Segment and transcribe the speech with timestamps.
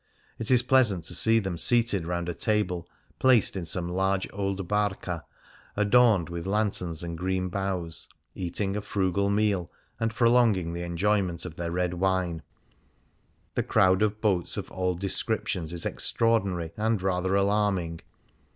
[0.39, 4.67] It is pleasant to see them seated round a table placed in some large old
[4.67, 5.23] harca^
[5.77, 11.55] adorned with lanterns and green boughs, eating a frugal meal and prolonging the enjoyment of
[11.55, 12.41] their red wine.
[13.53, 18.01] The crowd of boats of all descriptions is extraordinary and rather alarming.